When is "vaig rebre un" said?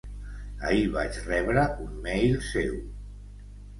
0.95-1.93